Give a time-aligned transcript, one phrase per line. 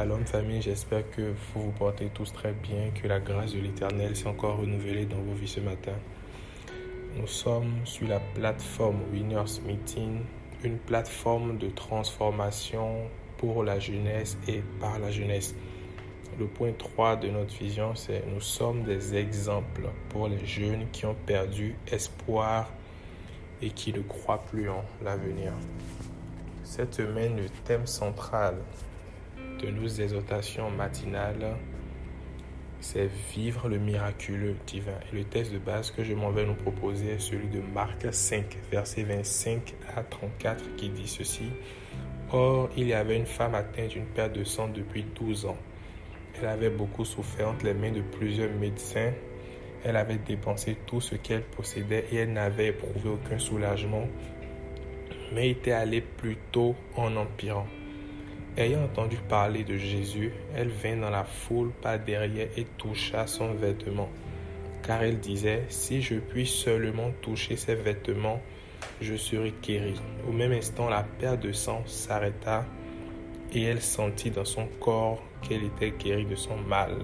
[0.00, 1.20] Shalom famille, j'espère que
[1.52, 5.18] vous vous portez tous très bien, que la grâce de l'Éternel s'est encore renouvelée dans
[5.18, 5.92] vos vies ce matin.
[7.18, 10.20] Nous sommes sur la plateforme Winners Meeting,
[10.64, 15.54] une plateforme de transformation pour la jeunesse et par la jeunesse.
[16.38, 21.04] Le point 3 de notre vision, c'est nous sommes des exemples pour les jeunes qui
[21.04, 22.70] ont perdu espoir
[23.60, 25.52] et qui ne croient plus en l'avenir.
[26.64, 28.54] Cette semaine, le thème central
[29.62, 31.56] de nos exhortations matinales,
[32.80, 34.98] c'est vivre le miraculeux divin.
[35.12, 38.06] Et le texte de base que je m'en vais nous proposer est celui de Marc
[38.10, 41.50] 5, verset 25 à 34, qui dit ceci.
[42.32, 45.58] Or, il y avait une femme atteinte d'une perte de sang depuis 12 ans.
[46.38, 49.12] Elle avait beaucoup souffert entre les mains de plusieurs médecins.
[49.84, 54.06] Elle avait dépensé tout ce qu'elle possédait et elle n'avait éprouvé aucun soulagement,
[55.34, 57.66] mais était allée plutôt en empirant.
[58.56, 63.54] Ayant entendu parler de Jésus, elle vint dans la foule par derrière et toucha son
[63.54, 64.08] vêtement.
[64.82, 68.40] Car elle disait, si je puis seulement toucher ses vêtements,
[69.00, 70.00] je serai guérie.
[70.28, 72.66] Au même instant, la perte de sang s'arrêta
[73.52, 76.96] et elle sentit dans son corps qu'elle était guérie de son mal.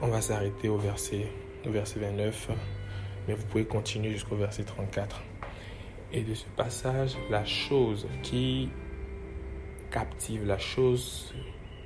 [0.00, 1.26] On va s'arrêter au verset,
[1.66, 2.48] au verset 29,
[3.28, 5.20] mais vous pouvez continuer jusqu'au verset 34.
[6.12, 8.70] Et de ce passage, la chose qui
[9.90, 11.34] captive, la chose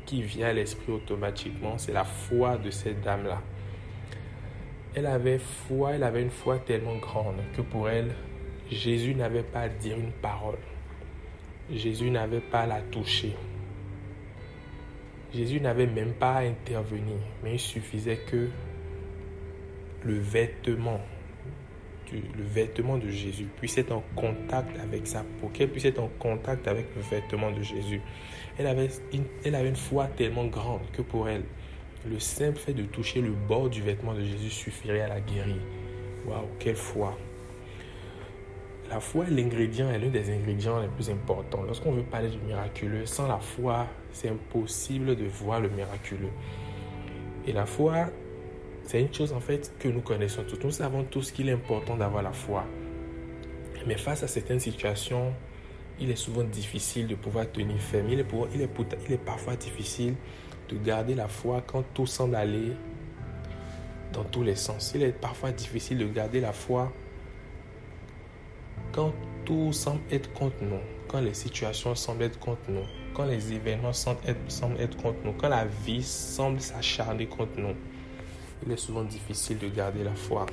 [0.07, 3.43] qui vient à l'esprit automatiquement, c'est la foi de cette dame-là.
[4.95, 8.15] Elle avait foi, elle avait une foi tellement grande que pour elle,
[8.71, 10.59] Jésus n'avait pas à dire une parole.
[11.71, 13.35] Jésus n'avait pas à la toucher.
[15.35, 18.49] Jésus n'avait même pas à intervenir, mais il suffisait que
[20.05, 21.01] le vêtement
[22.13, 26.11] le vêtement de Jésus puisse être en contact avec sa peau, qu'elle puisse être en
[26.19, 28.01] contact avec le vêtement de Jésus.
[28.59, 31.45] Elle avait, une, elle avait une foi tellement grande que pour elle,
[32.07, 35.57] le simple fait de toucher le bord du vêtement de Jésus suffirait à la guérir.
[36.27, 37.17] Waouh, quelle foi!
[38.91, 41.63] La foi est l'ingrédient, est l'un des ingrédients les plus importants.
[41.63, 46.31] Lorsqu'on veut parler du miraculeux, sans la foi, c'est impossible de voir le miraculeux.
[47.47, 48.11] Et la foi
[48.87, 50.59] c'est une chose en fait que nous connaissons tous.
[50.63, 52.65] Nous savons tous qu'il est important d'avoir la foi.
[53.87, 55.33] Mais face à certaines situations,
[56.01, 58.09] il est souvent difficile de pouvoir tenir ferme.
[58.11, 60.15] Il est, parfois difficile
[60.69, 62.73] de garder la foi quand tout semble aller
[64.13, 64.93] dans tous les sens.
[64.95, 66.93] Il est parfois difficile de garder la foi
[68.93, 69.13] quand
[69.45, 73.93] tout semble être contre nous, quand les situations semblent être contre nous, quand les événements
[73.93, 74.21] semblent
[74.79, 77.75] être contre nous, quand la vie semble s'acharner contre nous
[78.65, 80.47] il est souvent difficile de garder la foi.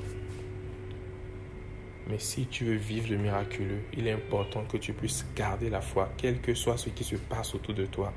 [2.08, 5.80] Mais si tu veux vivre le miraculeux, il est important que tu puisses garder la
[5.80, 8.12] foi, quel que soit ce qui se passe autour de toi.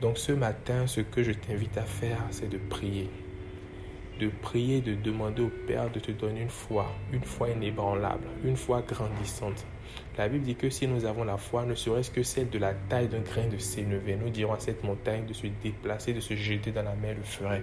[0.00, 3.08] Donc ce matin, ce que je t'invite à faire, c'est de prier.
[4.18, 8.56] De prier, de demander au Père de te donner une foi, une foi inébranlable, une
[8.56, 9.66] foi grandissante.
[10.16, 12.72] La Bible dit que si nous avons la foi, ne serait-ce que celle de la
[12.72, 16.34] taille d'un grain de sénévé, nous dirons à cette montagne de se déplacer, de se
[16.34, 17.62] jeter dans la mer, le ferait.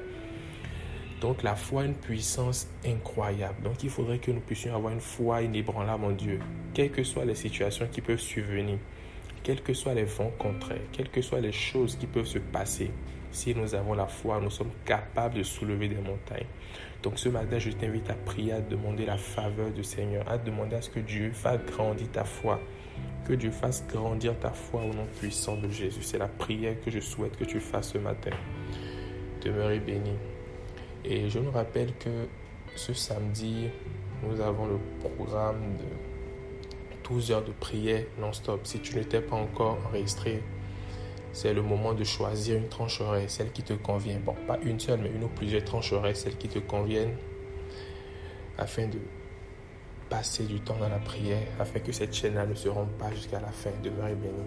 [1.24, 3.56] Donc la foi a une puissance incroyable.
[3.64, 6.42] Donc il faudrait que nous puissions avoir une foi inébranlable en Dieu,
[6.74, 8.78] quelles que soient les situations qui peuvent survenir,
[9.42, 12.92] quels que soient les vents contraires, quelles que soient les choses qui peuvent se passer.
[13.32, 16.46] Si nous avons la foi, nous sommes capables de soulever des montagnes.
[17.02, 20.76] Donc ce matin, je t'invite à prier, à demander la faveur du Seigneur, à demander
[20.76, 22.60] à ce que Dieu fasse grandir ta foi,
[23.26, 26.04] que Dieu fasse grandir ta foi au nom puissant de Jésus.
[26.04, 28.32] C'est la prière que je souhaite que tu fasses ce matin.
[29.42, 30.12] Demeurez béni.
[31.06, 32.28] Et je me rappelle que
[32.76, 33.70] ce samedi,
[34.24, 38.62] nous avons le programme de 12 heures de prière non-stop.
[38.64, 40.42] Si tu n'étais pas encore enregistré,
[41.34, 44.20] c'est le moment de choisir une tranche horaire, celle qui te convient.
[44.20, 47.18] Bon, pas une seule, mais une ou plusieurs tranches horaires, celles qui te conviennent,
[48.58, 49.00] afin de
[50.10, 53.42] passer du temps dans la prière, afin que cette chaîne-là ne se rompe pas jusqu'à
[53.42, 53.72] la fin.
[53.84, 54.44] Demeurez béni.